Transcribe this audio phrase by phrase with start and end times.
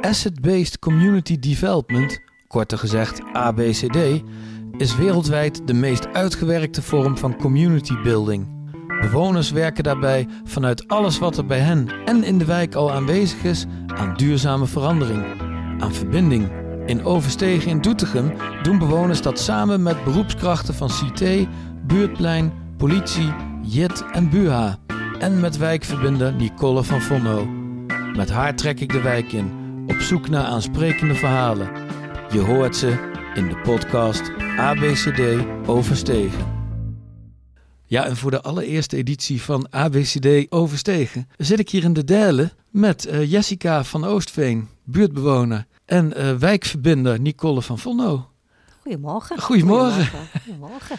[0.00, 4.22] Asset-Based Community Development, korter gezegd ABCD,
[4.76, 8.46] is wereldwijd de meest uitgewerkte vorm van community building.
[9.00, 13.44] Bewoners werken daarbij vanuit alles wat er bij hen en in de wijk al aanwezig
[13.44, 15.24] is aan duurzame verandering,
[15.78, 16.50] aan verbinding.
[16.86, 21.22] In Overstegen in Doetinchem doen bewoners dat samen met beroepskrachten van CT,
[21.86, 24.78] Buurtplein, politie, JIT en BUHA.
[25.18, 27.46] En met wijkverbinder Nicole van Vonno.
[28.16, 29.57] Met haar trek ik de wijk in,
[30.08, 31.70] zoek naar aansprekende verhalen.
[32.32, 34.22] Je hoort ze in de podcast
[34.56, 35.20] ABCD
[35.66, 36.46] Overstegen.
[37.84, 42.52] Ja, en voor de allereerste editie van ABCD Overstegen zit ik hier in de derde
[42.70, 48.30] met uh, Jessica van Oostveen, buurtbewoner, en uh, wijkverbinder Nicole van Vonno.
[48.82, 49.40] Goedemorgen.
[49.40, 49.92] Goedemorgen.
[49.92, 50.40] Goedemorgen.
[50.44, 50.96] Goedemorgen.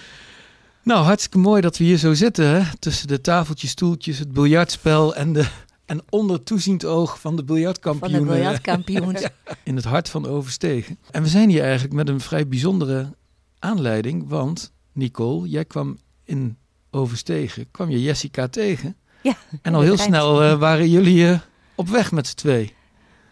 [0.83, 2.61] Nou, hartstikke mooi dat we hier zo zitten, hè?
[2.79, 5.47] tussen de tafeltjes, stoeltjes, het biljartspel en, de,
[5.89, 8.11] en onder toeziend oog van de biljartkampioen.
[8.11, 9.27] Van de biljartkampioens.
[9.63, 10.99] in het hart van Overstegen.
[11.11, 13.15] En we zijn hier eigenlijk met een vrij bijzondere
[13.59, 16.57] aanleiding, want Nicole, jij kwam in
[16.91, 18.97] Overstegen, kwam je Jessica tegen.
[19.21, 19.33] Ja.
[19.61, 21.39] En al heel snel uh, waren jullie uh,
[21.75, 22.73] op weg met z'n twee.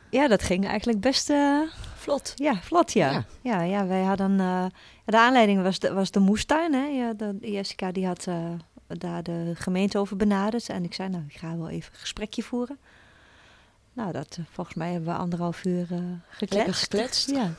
[0.09, 1.61] Ja, dat ging eigenlijk best uh,
[1.95, 2.33] vlot.
[2.35, 3.11] Ja, vlot ja.
[3.11, 4.38] Ja, ja, ja wij hadden...
[5.05, 6.73] de aanleiding was de, was de moestuin.
[6.73, 6.85] Hè.
[6.85, 8.28] Ja, de, Jessica die had
[8.88, 10.69] daar de gemeente over benaderd.
[10.69, 12.77] En ik zei, nou, ik ga wel even een gesprekje voeren.
[13.94, 15.88] Nou, dat, volgens mij hebben we anderhalf uur
[16.29, 16.53] gekletst.
[16.53, 17.29] Lekker gekletst.
[17.29, 17.53] Ja.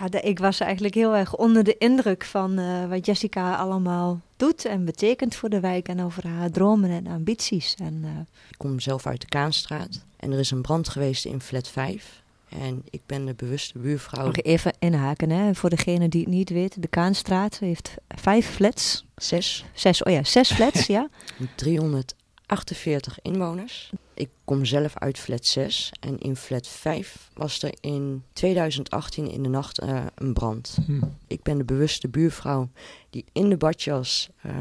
[0.00, 4.20] Ja, de, ik was eigenlijk heel erg onder de indruk van uh, wat Jessica allemaal
[4.36, 7.74] doet en betekent voor de wijk en over haar dromen en ambities.
[7.74, 8.10] En, uh,
[8.50, 12.22] ik kom zelf uit de Kaanstraat en er is een brand geweest in flat 5.
[12.48, 14.26] En ik ben de bewuste buurvrouw.
[14.26, 15.54] Nog even inhaken, hè?
[15.54, 16.82] voor degene die het niet weet.
[16.82, 19.04] De Kaanstraat heeft vijf flats.
[19.16, 19.64] Zes.
[19.72, 21.08] Zes, oh ja, zes flats, ja.
[21.54, 23.92] 348 inwoners.
[24.14, 29.42] Ik kom zelf uit flat 6 en in flat 5 was er in 2018 in
[29.42, 30.78] de nacht uh, een brand.
[30.86, 31.02] Hm.
[31.26, 32.68] Ik ben de bewuste buurvrouw
[33.10, 34.52] die in de badjas uh,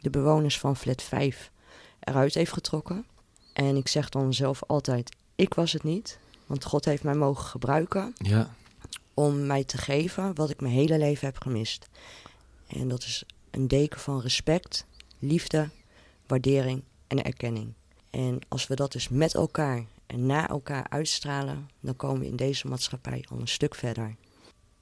[0.00, 1.50] de bewoners van flat 5
[2.00, 3.04] eruit heeft getrokken.
[3.52, 6.18] En ik zeg dan zelf altijd, ik was het niet,
[6.50, 8.54] want God heeft mij mogen gebruiken ja.
[9.14, 11.88] om mij te geven wat ik mijn hele leven heb gemist.
[12.66, 14.86] En dat is een deken van respect,
[15.18, 15.68] liefde,
[16.26, 17.72] waardering en erkenning.
[18.10, 22.36] En als we dat dus met elkaar en na elkaar uitstralen, dan komen we in
[22.36, 24.16] deze maatschappij al een stuk verder.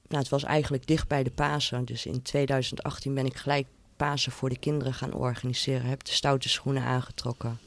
[0.09, 4.33] Nou, het was eigenlijk dicht bij de Pasen, dus in 2018 ben ik gelijk Pasen
[4.33, 5.87] voor de kinderen gaan organiseren.
[5.87, 7.59] Heb de stoute schoenen aangetrokken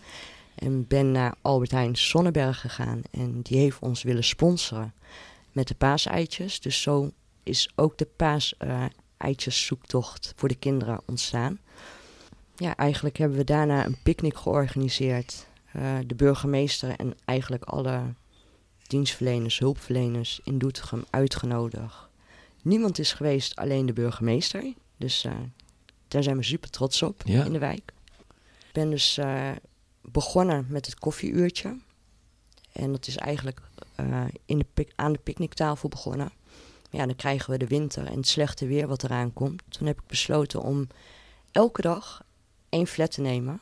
[0.56, 4.94] en ben naar Albert Heijn Sonneberg gegaan en die heeft ons willen sponsoren
[5.52, 6.60] met de paaseitjes.
[6.60, 7.12] Dus zo
[7.44, 11.60] is ook de paaseitjeszoektocht voor de kinderen ontstaan.
[12.56, 15.50] Ja, eigenlijk hebben we daarna een picknick georganiseerd.
[15.76, 18.02] Uh, de burgemeester en eigenlijk alle
[18.88, 22.10] dienstverleners, hulpverleners in Doetinchem uitgenodigd.
[22.62, 24.74] Niemand is geweest, alleen de burgemeester.
[24.98, 25.34] Dus uh,
[26.08, 27.44] daar zijn we super trots op ja.
[27.44, 27.92] in de wijk.
[28.68, 29.52] Ik ben dus uh,
[30.02, 31.78] begonnen met het koffieuurtje.
[32.72, 33.62] En dat is eigenlijk
[34.46, 36.32] in de aan de picknicktafel begonnen.
[36.90, 39.62] Ja, dan krijgen we de winter en het slechte weer wat eraan komt.
[39.70, 40.88] Toen heb ik besloten om
[41.52, 42.24] elke dag
[42.70, 43.62] één flat te nemen.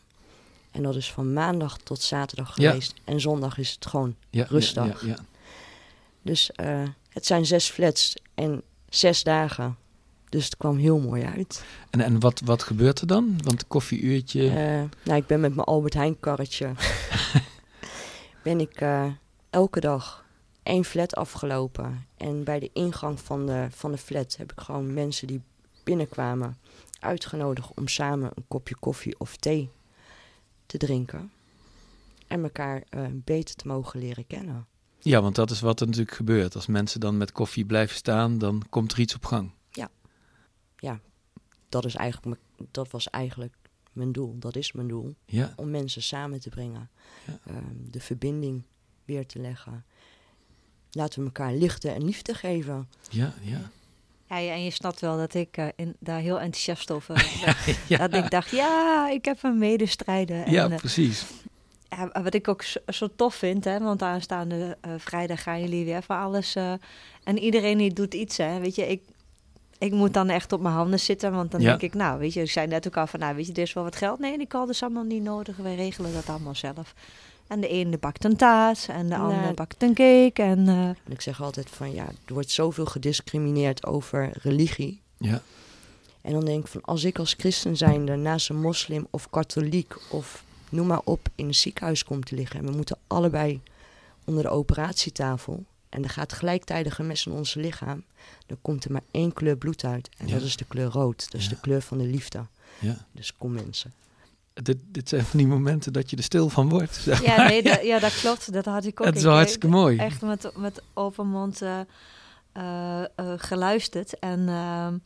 [0.72, 2.94] En dat is van maandag tot zaterdag geweest.
[3.04, 5.02] En zondag is het gewoon ja, rustig.
[5.02, 5.18] Ja, ja,
[6.22, 9.78] dus uh, het zijn zes flats en zes dagen.
[10.29, 11.63] Dus het kwam heel mooi uit.
[11.90, 13.40] En, en wat, wat gebeurt er dan?
[13.44, 14.44] Want koffieuurtje...
[14.44, 16.72] Uh, nou, ik ben met mijn Albert Heijn karretje...
[18.44, 19.06] ben ik uh,
[19.50, 20.25] elke dag
[20.63, 22.06] één flat afgelopen.
[22.17, 25.41] En bij de ingang van de, van de flat heb ik gewoon mensen die
[25.84, 26.57] binnenkwamen
[27.00, 29.69] uitgenodigd om samen een kopje koffie of thee
[30.66, 31.31] te drinken.
[32.28, 34.67] En elkaar uh, beter te mogen leren kennen.
[35.00, 36.56] Ja, want dat is wat er natuurlijk gebeurt.
[36.56, 39.51] Als mensen dan met koffie blijven staan, dan komt er iets op gang.
[40.79, 41.00] Ja, ja
[41.69, 42.41] dat, is eigenlijk,
[42.72, 43.56] dat was eigenlijk
[43.94, 44.35] mijn doel.
[44.40, 45.16] Dat is mijn doel.
[45.25, 45.53] Ja.
[45.56, 46.90] Om mensen samen te brengen.
[47.25, 47.40] Ja.
[47.56, 48.63] Um, de verbinding
[49.06, 49.85] weer te leggen.
[50.91, 52.90] Laten we elkaar liefde en liefde geven.
[53.09, 53.72] Ja, ja.
[54.28, 57.14] Ja, en je snapt wel dat ik uh, in, daar heel enthousiast over
[57.46, 57.75] ben.
[57.87, 58.08] ja.
[58.08, 60.43] Dat ik dacht, ja, ik heb een medestrijder.
[60.43, 61.25] En, ja, uh, precies.
[61.90, 65.85] Ja, wat ik ook zo, zo tof vind, hè, want aanstaande uh, vrijdag gaan jullie
[65.85, 66.55] weer voor alles.
[67.23, 68.59] en iedereen die doet iets, hè.
[68.59, 69.02] Weet je, ik,
[69.79, 71.67] ik moet dan echt op mijn handen zitten, want dan Ja.
[71.67, 73.59] denk ik, nou, weet je, ik zei net ook al van, nou, weet je, er
[73.61, 74.20] is wel wat geld.
[74.20, 76.93] Nee, die call is allemaal niet nodig, wij regelen dat allemaal zelf.
[77.47, 79.17] En de ene bakt een taart en de Nee.
[79.26, 80.41] andere bakt een cake.
[80.41, 85.02] En, uh, En ik zeg altijd van ja, er wordt zoveel gediscrimineerd over religie.
[85.17, 85.41] Ja.
[86.22, 89.96] En dan denk ik van als ik als christen zijnde naast een moslim of katholiek
[90.09, 92.59] of noem maar op in een ziekenhuis kom te liggen.
[92.59, 93.61] En we moeten allebei
[94.25, 95.64] onder de operatietafel.
[95.90, 98.03] En er gaat gelijktijdig een mes in ons lichaam,
[98.46, 100.09] dan komt er maar één kleur bloed uit.
[100.18, 100.34] En Ja.
[100.34, 101.32] dat is de kleur rood.
[101.32, 101.50] Dat is Ja.
[101.53, 102.46] de kleur van de liefde.
[102.80, 102.97] Ja.
[103.12, 103.94] Dus kom mensen.
[104.53, 106.96] Dit, dit zijn van die momenten dat je er stil van wordt.
[106.96, 108.53] zeg Ja, nee, dat, ja, dat klopt.
[108.53, 109.06] Dat had ik ook.
[109.08, 109.97] Het is wel hartstikke mooi.
[109.97, 111.80] Echt met, met open mond eh,
[112.52, 114.20] eh, eh, geluisterd.
[114.20, 114.97] En ehm,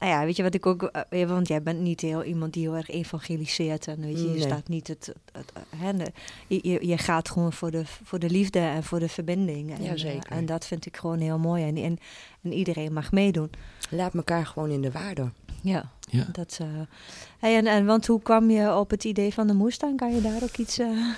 [0.00, 0.82] nou ja, weet je wat ik ook...
[0.82, 3.86] eh, want jij bent niet heel iemand die heel erg evangeliseert.
[3.86, 4.40] En weet je, je Nee.
[4.40, 4.88] staat niet...
[4.88, 6.12] Het, het, het, eh, hè, de-
[6.46, 9.70] je, je, gaat gewoon voor de, voor de liefde en voor de verbinding.
[9.76, 10.30] En, Ja, eh, zeker.
[10.30, 11.64] en dat vind ik gewoon heel mooi.
[11.64, 11.98] En, en,
[12.42, 13.50] en iedereen mag meedoen.
[13.90, 15.30] Laat elkaar gewoon in de waarde.
[15.62, 15.90] Ja.
[16.10, 16.26] Ja.
[16.32, 16.66] Dat, eh,
[17.38, 19.96] hey, en, en want hoe kwam je op het idee van de moestuin?
[19.96, 20.78] Kan je daar ook iets...
[20.78, 20.88] eh,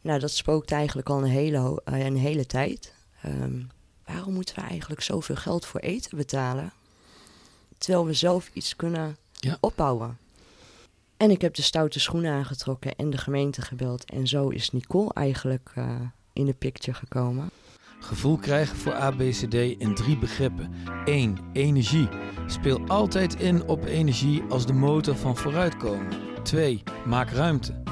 [0.00, 2.94] Nou, dat spookt eigenlijk al een hele, een hele tijd.
[3.22, 3.60] Ehm,
[4.06, 6.72] waarom moeten we eigenlijk zoveel geld voor eten betalen?
[7.80, 9.56] Terwijl we zelf iets kunnen Ja.
[9.60, 10.18] opbouwen.
[11.16, 14.10] En ik heb de stoute schoenen aangetrokken en de gemeente gebeld.
[14.10, 16.00] En zo is Nicole eigenlijk eh,
[16.32, 17.50] in de picture gekomen.
[18.00, 20.72] Gevoel krijgen voor ABCD in drie begrippen.
[21.04, 21.38] 1.
[21.52, 22.08] Energie.
[22.46, 26.08] Speel altijd in op energie als de motor van vooruitkomen.
[26.42, 26.82] 2.
[27.06, 27.82] Maak ruimte.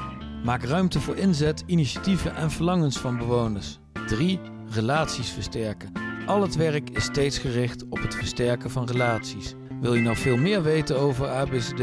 [0.43, 3.79] Maak ruimte voor inzet, initiatieven en verlangens van bewoners.
[4.07, 4.39] 3.
[4.69, 5.91] Relaties versterken.
[6.25, 9.53] Al het werk is steeds gericht op het versterken van relaties.
[9.81, 11.81] Wil je nou veel meer weten over ABCD?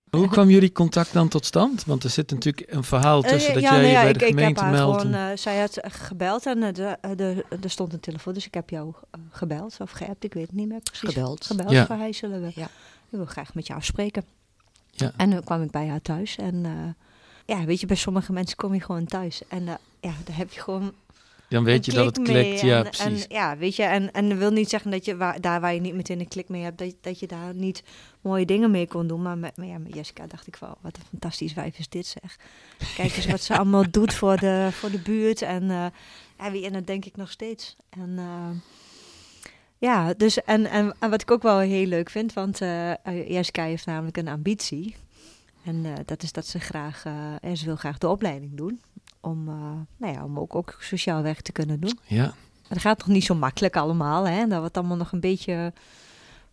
[0.09, 1.85] Hoe kwam jullie contact dan tot stand?
[1.85, 4.19] Want er zit natuurlijk een verhaal Eh, tussen dat ja, jij nou ja, bij ik,
[4.19, 5.01] de ik heb gemeente haar meldt.
[5.01, 8.53] gewoon, eh, zij had gebeld en eh, de, de, er stond een telefoon, dus ik
[8.53, 8.93] heb jou
[9.31, 11.09] gebeld of geappt, ik weet het niet meer precies.
[11.09, 11.45] Gebeld.
[11.45, 11.85] Gebeld Ja.
[11.85, 12.65] van, hij zullen we, Ja.
[12.65, 12.69] ik
[13.09, 14.23] wil graag met jou afspreken.
[14.91, 15.11] Ja.
[15.17, 16.71] En dan kwam ik bij haar thuis en eh,
[17.57, 19.63] ja, weet je, bij sommige mensen kom je gewoon thuis en
[19.99, 20.91] ja, daar heb je gewoon
[21.49, 22.61] dan weet je dat het klikt.
[22.61, 23.27] Ja, en, precies.
[23.27, 25.73] En, ja, weet je, en, en dat wil niet zeggen dat je waar, daar waar
[25.73, 27.83] je niet meteen een klik mee hebt, dat, dat je daar niet
[28.21, 29.21] mooie dingen mee kon doen.
[29.21, 32.05] Maar met, maar ja, met Jessica dacht ik wel, wat een fantastisch wijf is dit
[32.05, 32.37] zeg.
[32.95, 35.41] Kijk eens wat ze allemaal doet voor de, voor de buurt.
[35.41, 35.85] En, eh
[36.39, 37.75] ja, wie- en dat denk ik nog steeds.
[37.89, 38.49] En eh,
[39.77, 42.93] ja, dus en, en, en wat ik ook wel heel leuk vind, want eh,
[43.27, 44.95] Jessica heeft namelijk een ambitie.
[45.63, 48.79] En dat is dat ze graag, eh, ze wil graag de opleiding doen.
[49.21, 49.53] Om, eh,
[49.97, 51.99] nou ja, om ook, ook sociaal werk te kunnen doen.
[52.07, 52.33] Ja, Maar
[52.69, 54.27] dat gaat nog niet zo makkelijk allemaal.
[54.27, 54.47] Hè?
[54.47, 55.73] Daar wordt allemaal nog een beetje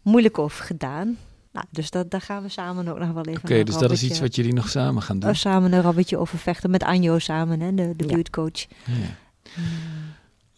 [0.03, 1.17] moeilijk over gedaan.
[1.53, 4.03] Nou, dus dat, daar gaan we samen ook nog wel even oké, dus dat is
[4.03, 5.31] iets wat jullie nog samen gaan doen.
[5.31, 8.15] eh, samen een rabbetje over vechten met Anjo samen, hè, de, de Ja.
[8.15, 8.67] buurtcoach.
[8.85, 8.93] Ja.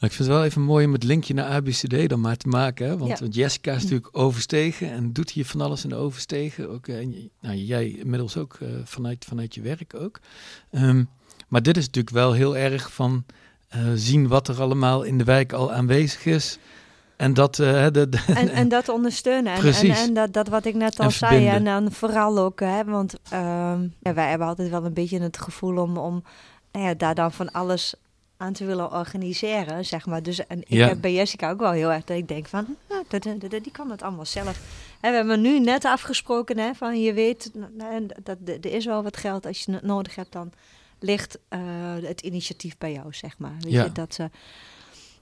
[0.01, 2.49] Nou, ik vind het wel even mooi om het linkje naar ABCD dan maar te
[2.49, 2.87] maken.
[2.89, 2.97] Hè?
[2.99, 3.17] Want, Ja.
[3.21, 6.71] want Jessica is natuurlijk overstegen en doet hier van alles in de overstegen.
[6.71, 10.21] Ook, eh, en nou, jij inmiddels ook eh, vanuit, vanuit je werk ook.
[10.71, 11.05] Ehm,
[11.49, 13.25] maar dit is natuurlijk wel heel erg van
[13.69, 16.59] eh, zien wat er allemaal in de wijk al aanwezig is.
[17.17, 19.53] En dat, eh, de, de- En, en dat ondersteunen.
[19.55, 21.47] En, en, dat, dat wat ik net al zei.
[21.47, 25.39] En dan vooral ook, hè, want ehm, ja, wij hebben altijd wel een beetje het
[25.39, 26.23] gevoel om, om
[26.73, 27.95] nou ja, daar dan van alles
[28.37, 30.23] aan te willen organiseren, zeg maar.
[30.23, 30.89] Dus en ik Ja.
[30.89, 33.05] heb bij Jessica ook wel heel erg dat ik denk van, nou,
[33.49, 34.61] die kan het allemaal zelf.
[35.01, 37.51] En we hebben nu net afgesproken, hè, van je weet,
[38.23, 39.47] dat, er is wel wat geld.
[39.47, 40.53] Als je het nodig hebt, dan
[41.01, 41.61] ligt eh,
[42.03, 43.57] het initiatief bij jou, zeg maar.
[43.61, 43.85] Weet Ja.
[43.85, 44.19] je, dat,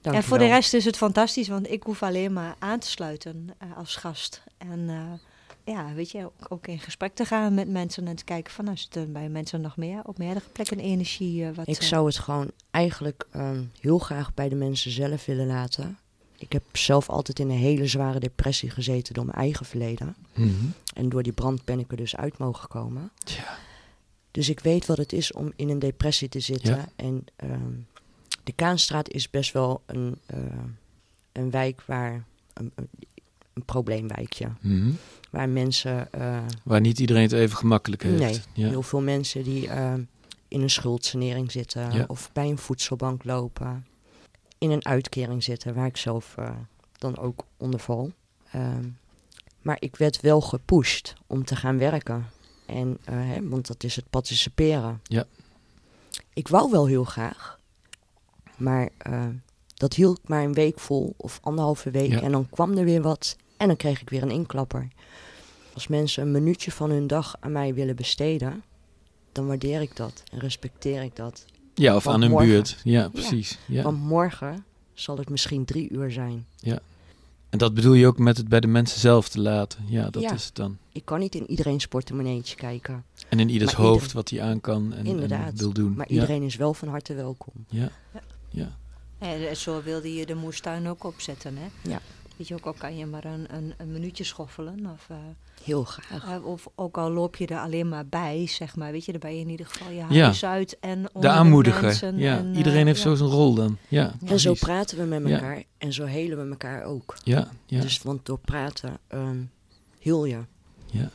[0.01, 2.87] Dank en voor de rest is het fantastisch, want ik hoef alleen maar aan te
[2.87, 4.43] sluiten eh, als gast.
[4.57, 8.23] En eh, ja, weet je, ook, ook in gesprek te gaan met mensen en te
[8.23, 11.51] kijken van, nou, er bij mensen nog meer op meerdere plekken energie?
[11.51, 15.97] wat, Ik zou het gewoon eigenlijk ehm, heel graag bij de mensen zelf willen laten.
[16.37, 20.15] Ik heb zelf altijd in een hele zware depressie gezeten door mijn eigen verleden.
[20.33, 20.49] Mhm.
[20.93, 23.11] En door die brand ben ik er dus uit mogen komen.
[23.23, 23.57] Tja.
[24.37, 26.75] Dus ik weet wat het is om in een depressie te zitten.
[26.75, 26.89] Ja.
[26.95, 27.71] En ehm,
[28.43, 30.37] de Kaanstraat is best wel een, eh,
[31.31, 32.23] een wijk waar...
[32.53, 32.71] Een,
[33.65, 34.47] probleemwijkje.
[34.61, 34.91] Mhm.
[35.31, 36.11] Waar mensen...
[36.11, 38.19] eh, Waar niet iedereen het even gemakkelijk heeft.
[38.19, 38.67] Nee, Ja.
[38.69, 40.01] heel veel mensen die ehm,
[40.47, 41.91] in een schuldsanering zitten.
[41.91, 42.03] Ja.
[42.07, 43.85] Of bij een voedselbank lopen.
[44.57, 46.55] In een uitkering zitten, waar ik zelf eh,
[46.97, 48.11] dan ook onder val.
[48.51, 48.85] Ehm,
[49.61, 52.25] maar ik werd wel gepusht om te gaan werken.
[52.67, 54.99] En, eh, hè, want dat is het participeren.
[55.03, 55.25] Ja.
[56.33, 57.59] Ik wou wel heel graag.
[58.57, 59.25] Maar eh,
[59.73, 62.11] dat hield maar een week vol of anderhalve week.
[62.11, 62.21] Ja.
[62.21, 63.35] En dan kwam er weer wat.
[63.57, 64.87] En dan kreeg ik weer een inklapper.
[65.73, 68.63] Als mensen een minuutje van hun dag aan mij willen besteden,
[69.31, 71.45] dan waardeer ik dat en respecteer ik dat.
[71.73, 72.79] ja, of Want aan hun morgen- buurt.
[72.83, 73.57] Ja, precies.
[73.65, 73.83] Ja.
[73.83, 76.45] Want morgen zal het misschien drie uur zijn.
[77.49, 79.79] En dat bedoel je ook met het bij de mensen zelf te laten.
[79.87, 80.33] Ja, dat Ja.
[80.33, 80.77] is het dan.
[80.91, 83.03] Ik kan niet in iedereen's portemonneetje kijken.
[83.29, 85.93] En in ieders Maar hoofd iedereen- wat hij aan kan en, wil doen.
[85.95, 86.13] Maar ja.
[86.13, 87.53] iedereen is wel van harte welkom.
[87.69, 87.89] Ja.
[88.49, 88.77] ja.
[89.17, 91.97] En zo wilde je de moestuin ook opzetten, hè?
[92.37, 94.85] Weet je, ook al kan je maar een, een, een minuutje schoffelen.
[94.93, 95.17] Of, uh,
[95.63, 96.25] Heel graag.
[96.25, 98.91] Uh, of ook al loop je er alleen maar bij, zeg maar.
[98.91, 100.23] Weet je, dan ben je in ieder geval je Ja.
[100.23, 101.81] huis uit en De onder aanmoediger.
[101.81, 102.37] mensen Ja.
[102.37, 103.09] en, eh, Iedereen heeft ja.
[103.09, 103.77] zo zijn rol dan.
[103.87, 105.35] Ja, En zo praten we met Ja.
[105.35, 107.17] elkaar en zo helen we elkaar ook.
[107.23, 109.37] Ja, ja, Dus want door praten ehm
[109.99, 110.39] heel je.
[110.85, 111.09] ja.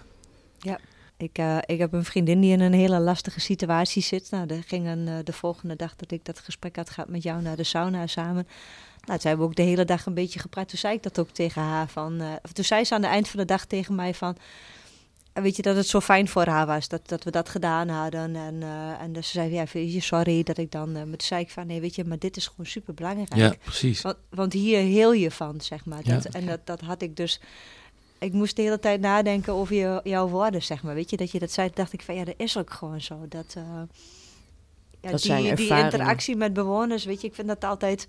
[1.23, 4.31] Ik, eh, ik heb een vriendin die in een hele lastige situatie zit.
[4.31, 7.23] Nou, er ging een, eh, de volgende dag dat ik dat gesprek had gehad met
[7.23, 8.47] jou naar de sauna samen.
[9.05, 10.69] Nou, toen hebben we ook de hele dag een beetje gepraat.
[10.69, 11.88] Toen zei ik dat ook tegen haar.
[11.88, 14.37] Van, eh, toen zei ze aan het eind van de dag tegen mij van...
[15.33, 18.37] Weet je, dat het zo fijn voor haar was dat, dat we dat gedaan hadden.
[18.37, 18.62] En,
[19.00, 20.93] en dus ze zei, ja, je, sorry dat ik dan...
[20.93, 23.35] maar toen zei ik van, nee, weet je, maar dit is gewoon super belangrijk.
[23.35, 24.00] ja precies.
[24.00, 26.00] Want, want hier heel je van, zeg maar.
[26.02, 26.14] Ja.
[26.14, 27.41] Dat, En dat, dat had ik dus...
[28.23, 30.95] Ik moest de hele tijd nadenken over je, jouw woorden, zeg maar.
[30.95, 33.19] Weet je, dat je dat zei, dacht ik van ja, dat is ook gewoon zo.
[33.29, 33.83] Dat, eh,
[35.00, 38.07] ja, Dat die, die interactie met bewoners, weet je, ik vind dat altijd...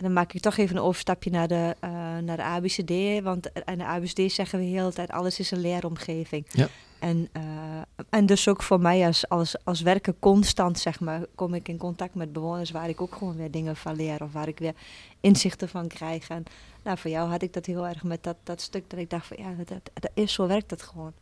[0.00, 3.22] En dan maak ik toch even een overstapje naar de, eh, naar de ABCD.
[3.22, 6.46] Want in de ABCD zeggen we de hele tijd, alles is een leeromgeving.
[6.50, 6.68] Ja.
[6.98, 7.42] En, eh,
[8.10, 11.76] en dus ook voor mij als, als, als werken constant, zeg maar, kom ik in
[11.76, 14.22] contact met bewoners waar ik ook gewoon weer dingen van leer.
[14.22, 14.74] Of waar ik weer
[15.20, 16.28] inzichten van krijg.
[16.28, 16.44] En
[16.82, 19.26] nou, voor jou had ik dat heel erg met dat, dat stuk dat ik dacht
[19.26, 21.12] van ja, dat, dat, dat is, zo werkt dat gewoon.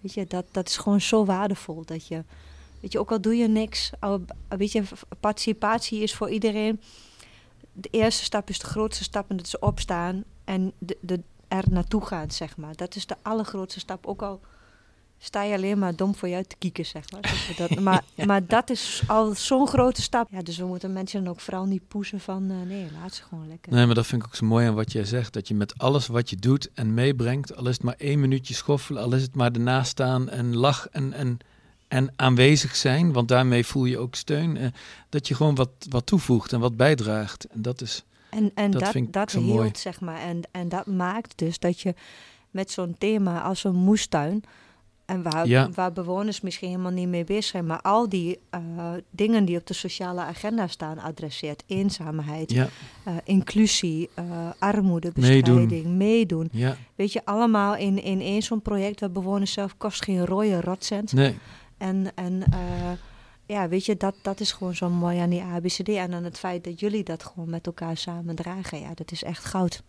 [0.00, 1.82] Weet je, dat, dat is gewoon zo waardevol.
[1.84, 2.24] Dat je,
[2.80, 4.82] weet je, ook al doe je niks, al, weet je,
[5.20, 6.80] participatie is voor iedereen.
[7.80, 11.64] De eerste stap is de grootste stap en dat is opstaan en de, de, er
[11.70, 12.76] naartoe gaan, zeg maar.
[12.76, 14.06] Dat is de allergrootste stap.
[14.06, 14.40] Ook al
[15.18, 17.54] sta je alleen maar dom voor je uit te kieken, zeg maar.
[17.56, 20.28] Dat maar, maar dat is al zo'n grote stap.
[20.30, 22.50] Ja, dus we moeten mensen dan ook vooral niet poezen van...
[22.50, 23.72] eh, nee, laat ze gewoon lekker.
[23.72, 25.32] Nee, maar dat vind ik ook zo mooi aan wat jij zegt.
[25.32, 28.54] Dat je met alles wat je doet en meebrengt, al is het maar één minuutje
[28.54, 31.38] schoffelen, al is het maar ernaast staan en lach en, en,
[31.90, 34.56] en aanwezig zijn, want daarmee voel je ook steun.
[34.56, 34.66] eh,
[35.08, 37.44] dat je gewoon wat, wat toevoegt en wat bijdraagt.
[37.44, 39.70] En dat is, En, en Dat dat, vind ik dat, zo hield, mooi.
[39.74, 40.20] zeg maar.
[40.20, 41.94] En, en dat maakt dus dat je
[42.50, 44.42] met zo'n thema als een moestuin...
[45.04, 45.70] en waar, Ja.
[45.74, 47.66] waar bewoners misschien helemaal niet mee bezig zijn...
[47.66, 48.60] maar al die eh,
[49.10, 51.62] dingen die op de sociale agenda staan adresseert...
[51.66, 52.68] eenzaamheid, ja,
[53.04, 54.10] eh, inclusie,
[54.58, 56.48] armoedebestrijding, meedoen.
[56.52, 59.00] ja, Weet je, allemaal in, in één zo'n project...
[59.00, 61.12] waar bewoners zelf kost geen rode rotcent.
[61.12, 61.38] nee,
[61.80, 62.92] En, en eh,
[63.46, 65.88] ja, weet je, dat, dat is gewoon zo mooi aan die ABCD.
[65.88, 68.80] En aan het feit dat jullie dat gewoon met elkaar samen dragen.
[68.80, 69.82] Ja, dat is echt goud.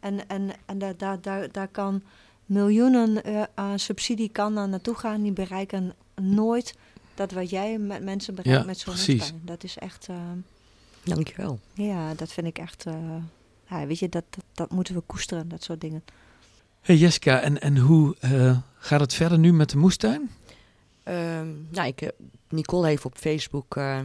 [0.00, 2.02] En, en, en daar, daar, daar, daar kan
[2.46, 5.22] miljoenen eh, aan subsidie kan daar naartoe gaan.
[5.22, 6.74] Die bereiken nooit
[7.14, 9.14] dat wat jij met mensen bereikt Ja, met zo'n precies.
[9.18, 9.40] moestuin.
[9.44, 10.16] Dat is echt, eh,
[11.04, 11.58] Dankjewel.
[11.74, 12.94] ja, dat vind ik echt, eh,
[13.68, 16.02] ja, weet je, dat, dat, dat moeten we koesteren, dat soort dingen.
[16.80, 20.30] Hey Jessica, en, en hoe eh, gaat het verder nu met de moestuin?
[21.70, 22.14] Nou, ik, heb-
[22.48, 24.00] Nicole heeft op Facebook eh,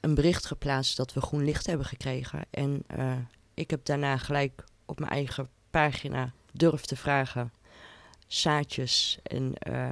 [0.00, 2.40] een bericht geplaatst dat we groen licht hebben gekregen.
[2.50, 3.12] En eh,
[3.54, 7.52] ik heb daarna gelijk op mijn eigen pagina durf te vragen.
[8.26, 9.88] Zaadjes en eh,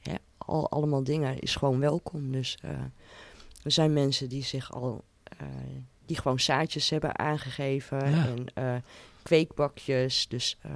[0.00, 2.32] ja, al, allemaal dingen is gewoon welkom.
[2.32, 2.70] Dus eh,
[3.62, 5.46] er zijn mensen die zich al, eh,
[6.06, 8.26] die gewoon zaadjes hebben aangegeven Ja.
[8.26, 8.74] en eh,
[9.22, 10.28] kweekbakjes.
[10.28, 10.70] Dus eh,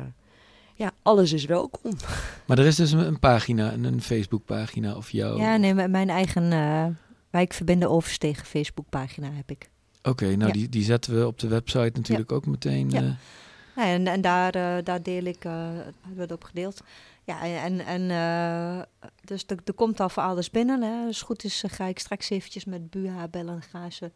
[1.02, 1.92] alles is welkom.
[2.47, 5.40] Maar er is dus een, een pagina, een, een Facebookpagina of jou.
[5.40, 6.87] Ja, nee, met mijn eigen eh
[7.30, 9.71] Wijk Verbinden Overstegen Facebookpagina heb ik.
[10.02, 10.52] Oké, nou Ja.
[10.52, 12.90] die, die zetten we op de website natuurlijk ook meteen.
[12.90, 13.00] Ja.
[13.00, 13.11] eh,
[13.76, 15.69] Ja, en, en daar, eh, daar deel ik, eh
[16.14, 16.80] we het op gedeeld.
[17.25, 20.83] Ja, en, en eh, dus er, komt al voor alles binnen.
[20.83, 21.07] Hè.
[21.07, 23.62] Als het goed is, ga ik straks eventjes met Buha bellen.
[23.71, 24.11] Gaan ze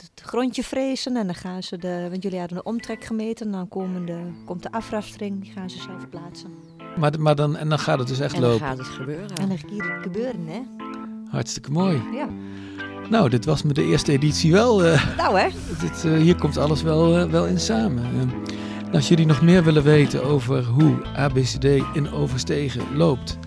[0.00, 3.50] het grondje frezen en dan gaan ze de, want jullie hadden de omtrek gemeten.
[3.50, 6.50] Dan komen de, komt de afrastering, die gaan ze zelf plaatsen.
[6.96, 8.66] maar, maar dan, en dan gaat het dus echt en dan lopen.
[8.66, 9.28] gaat het gebeuren.
[9.36, 10.60] En dan gaat het gebeuren, hè?
[11.30, 12.02] Hartstikke mooi.
[12.12, 12.28] Ja.
[13.10, 14.84] Nou, dit was met de eerste editie wel.
[14.84, 15.48] eh, Nou, hè?
[15.80, 18.04] dit, eh, hier komt alles wel, eh, wel in samen.
[18.92, 23.38] Als jullie nog meer willen weten over hoe ABCD in Overstegen loopt,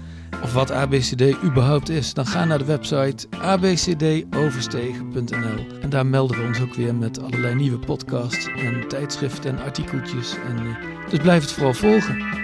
[0.44, 5.66] of wat ABCD überhaupt is, dan ga naar de website abcdoverstegen.nl.
[5.82, 10.36] En daar melden we ons ook weer met allerlei nieuwe podcasts en tijdschriften en artikeltjes.
[10.48, 10.64] En, eh,
[11.10, 12.44] dus blijf het vooral volgen.